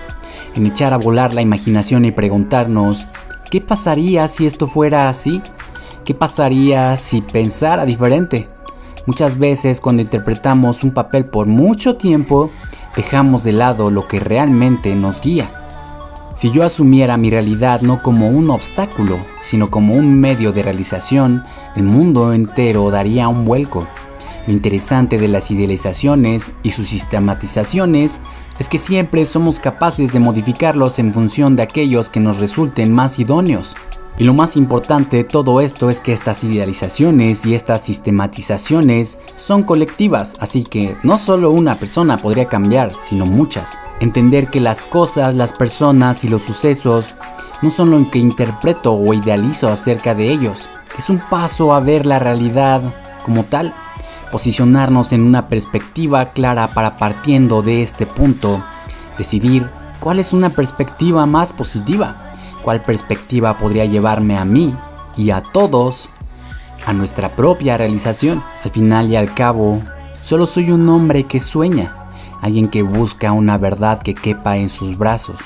en 0.57 0.67
echar 0.67 0.93
a 0.93 0.97
volar 0.97 1.33
la 1.33 1.43
imaginación 1.43 2.05
y 2.05 2.11
preguntarnos, 2.11 3.07
¿qué 3.53 3.61
pasaría 3.61 4.27
si 4.27 4.47
esto 4.47 4.67
fuera 4.67 5.09
así? 5.09 5.41
¿Qué 6.05 6.13
pasaría 6.13 6.97
si 6.97 7.21
pensara 7.21 7.87
diferente? 7.87 8.49
Muchas 9.11 9.41
veces 9.41 9.81
cuando 9.81 10.03
interpretamos 10.03 10.85
un 10.85 10.93
papel 10.93 11.25
por 11.25 11.49
mucho 11.49 11.97
tiempo, 11.97 12.49
dejamos 12.95 13.43
de 13.43 13.51
lado 13.51 13.91
lo 13.91 14.07
que 14.07 14.21
realmente 14.21 14.95
nos 14.95 15.21
guía. 15.21 15.51
Si 16.37 16.53
yo 16.53 16.63
asumiera 16.63 17.17
mi 17.17 17.29
realidad 17.29 17.81
no 17.81 18.01
como 18.01 18.29
un 18.29 18.51
obstáculo, 18.51 19.19
sino 19.43 19.69
como 19.69 19.95
un 19.95 20.21
medio 20.21 20.53
de 20.53 20.63
realización, 20.63 21.43
el 21.75 21.83
mundo 21.83 22.33
entero 22.33 22.89
daría 22.93 23.27
un 23.27 23.45
vuelco. 23.45 23.85
Lo 24.47 24.53
interesante 24.53 25.19
de 25.19 25.27
las 25.27 25.51
idealizaciones 25.51 26.53
y 26.63 26.71
sus 26.71 26.91
sistematizaciones 26.91 28.21
es 28.61 28.69
que 28.69 28.79
siempre 28.79 29.25
somos 29.25 29.59
capaces 29.59 30.13
de 30.13 30.21
modificarlos 30.21 31.01
en 31.01 31.13
función 31.13 31.57
de 31.57 31.65
aquellos 31.65 32.11
que 32.11 32.21
nos 32.21 32.39
resulten 32.39 32.95
más 32.95 33.19
idóneos. 33.19 33.75
Y 34.19 34.25
lo 34.25 34.35
más 34.35 34.57
importante 34.57 35.17
de 35.17 35.25
todo 35.25 35.61
esto 35.63 35.89
es 35.89 36.01
que 36.01 36.13
estas 36.13 36.45
idealizaciones 36.45 37.47
y 37.47 37.55
estas 37.55 37.83
sistematizaciones 37.83 39.19
son 39.37 39.63
colectivas, 39.63 40.37
así 40.41 40.63
que 40.63 40.95
no 41.03 41.17
solo 41.17 41.51
una 41.51 41.77
persona 41.77 42.19
podría 42.19 42.45
cambiar, 42.47 42.93
sino 43.01 43.25
muchas. 43.25 43.79
Entender 44.01 44.49
que 44.49 44.61
las 44.61 44.85
cosas, 44.85 45.35
las 45.35 45.55
personas 45.55 46.23
y 46.25 46.29
los 46.29 46.43
sucesos 46.43 47.15
no 47.63 47.71
son 47.71 47.91
lo 47.91 48.11
que 48.11 48.19
interpreto 48.19 48.93
o 48.93 49.15
idealizo 49.15 49.69
acerca 49.69 50.15
de 50.15 50.31
ellos. 50.31 50.69
Es 50.99 51.09
un 51.09 51.19
paso 51.19 51.73
a 51.73 51.81
ver 51.81 52.05
la 52.05 52.19
realidad 52.19 52.83
como 53.25 53.43
tal. 53.43 53.73
Posicionarnos 54.33 55.13
en 55.13 55.23
una 55.23 55.49
perspectiva 55.49 56.33
clara 56.33 56.69
para 56.69 56.99
partiendo 56.99 57.63
de 57.63 57.83
este 57.83 58.07
punto, 58.07 58.63
decidir 59.19 59.67
cuál 59.99 60.19
es 60.19 60.33
una 60.33 60.51
perspectiva 60.51 61.27
más 61.27 61.53
positiva 61.53 62.30
cuál 62.63 62.83
perspectiva 62.83 63.59
podría 63.59 63.85
llevarme 63.85 64.37
a 64.37 64.45
mí 64.45 64.75
y 65.17 65.31
a 65.31 65.43
todos 65.43 66.09
a 66.87 66.93
nuestra 66.93 67.29
propia 67.31 67.77
realización. 67.77 68.43
Al 68.65 68.71
final 68.71 69.11
y 69.11 69.17
al 69.17 69.35
cabo, 69.35 69.83
solo 70.23 70.47
soy 70.47 70.71
un 70.71 70.89
hombre 70.89 71.25
que 71.25 71.41
sueña, 71.41 71.97
alguien 72.41 72.69
que 72.69 72.83
busca 72.83 73.33
una 73.33 73.59
verdad 73.59 74.03
que 74.03 74.15
quepa 74.15 74.57
en 74.57 74.69
sus 74.69 74.97
brazos. 74.99 75.41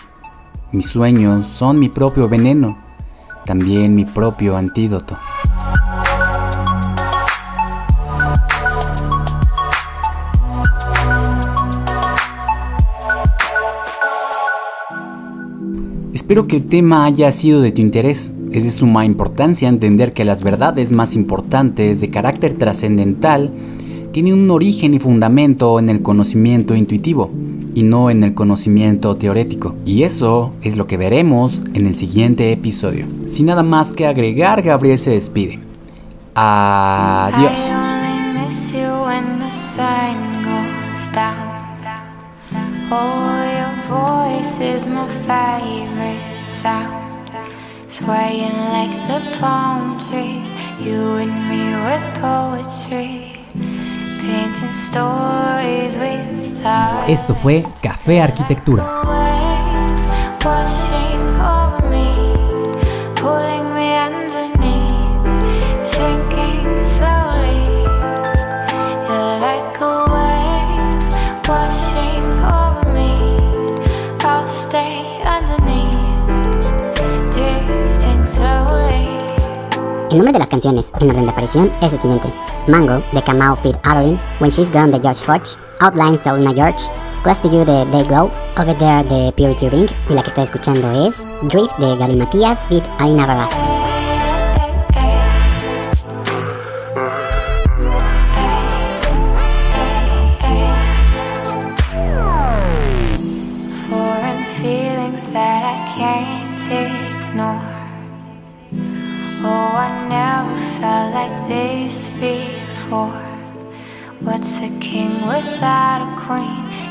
Mis 0.72 0.86
sueños 0.86 1.46
son 1.46 1.78
mi 1.78 1.88
propio 1.88 2.28
veneno, 2.28 2.78
también 3.44 3.94
mi 3.94 4.04
propio 4.04 4.56
antídoto. 4.56 5.16
Espero 16.24 16.46
que 16.46 16.56
el 16.56 16.68
tema 16.68 17.04
haya 17.04 17.30
sido 17.32 17.60
de 17.60 17.70
tu 17.70 17.82
interés. 17.82 18.32
Es 18.50 18.64
de 18.64 18.70
suma 18.70 19.04
importancia 19.04 19.68
entender 19.68 20.14
que 20.14 20.24
las 20.24 20.42
verdades 20.42 20.90
más 20.90 21.14
importantes 21.14 22.00
de 22.00 22.08
carácter 22.08 22.54
trascendental 22.54 23.52
tienen 24.10 24.32
un 24.32 24.50
origen 24.50 24.94
y 24.94 24.98
fundamento 24.98 25.78
en 25.78 25.90
el 25.90 26.00
conocimiento 26.00 26.74
intuitivo 26.74 27.30
y 27.74 27.82
no 27.82 28.08
en 28.08 28.24
el 28.24 28.32
conocimiento 28.32 29.16
teórico. 29.16 29.74
Y 29.84 30.04
eso 30.04 30.54
es 30.62 30.78
lo 30.78 30.86
que 30.86 30.96
veremos 30.96 31.60
en 31.74 31.86
el 31.86 31.94
siguiente 31.94 32.50
episodio. 32.52 33.06
Sin 33.26 33.44
nada 33.44 33.62
más 33.62 33.92
que 33.92 34.06
agregar, 34.06 34.62
Gabriel 34.62 34.98
se 34.98 35.10
despide. 35.10 35.60
Adiós. 36.34 37.60
Sound. 46.64 47.30
Swaying 47.88 48.58
like 48.74 48.94
the 49.06 49.20
palm 49.38 50.00
trees 50.00 50.50
You 50.80 51.00
and 51.22 51.34
me 51.48 51.64
were 51.84 52.02
poetry 52.20 53.38
Painting 54.20 54.72
stories 54.72 55.94
with 55.94 56.60
thought 56.60 57.08
Esto 57.08 57.34
fue 57.34 57.62
Café 57.80 58.20
Arquitectura 58.20 59.04
El 80.14 80.18
nombre 80.18 80.34
de 80.34 80.38
las 80.38 80.48
canciones 80.48 80.92
en 81.00 81.10
orden 81.10 81.24
de 81.24 81.30
aparición 81.32 81.72
es 81.82 81.92
el 81.92 81.98
siguiente. 81.98 82.28
Mango, 82.68 83.02
de 83.10 83.20
Kamau 83.20 83.56
Feed 83.56 83.74
Adeline, 83.82 84.16
When 84.38 84.48
She's 84.48 84.70
Gone, 84.70 84.92
de 84.92 85.00
George 85.00 85.20
Foch, 85.20 85.58
Outlines, 85.80 86.22
de 86.22 86.30
Ulna 86.30 86.54
George, 86.54 86.86
Close 87.24 87.40
to 87.42 87.50
You, 87.50 87.64
de 87.64 87.84
Day 87.86 88.04
Glow, 88.04 88.30
Over 88.56 88.78
There, 88.78 89.02
de 89.02 89.32
Purity 89.32 89.70
Ring, 89.70 89.88
y 90.08 90.14
la 90.14 90.22
que 90.22 90.28
está 90.28 90.44
escuchando 90.44 90.88
es 91.08 91.16
Drift, 91.42 91.76
de 91.78 91.96
Gali 91.96 92.14
Matías, 92.14 92.64
Feed 92.66 92.84
Aina 93.00 93.26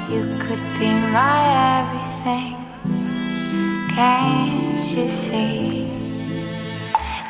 You 0.10 0.38
could 0.38 0.64
be 0.80 0.92
my 1.18 1.40
everything. 1.80 2.56
Can't 3.96 4.82
you 4.96 5.08
see? 5.08 5.88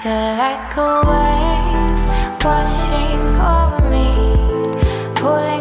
You're 0.04 0.38
like 0.44 0.76
a 0.76 1.02
wave 1.10 2.44
washing 2.44 3.24
over 3.54 3.90
me, 3.90 4.08
pulling. 5.16 5.53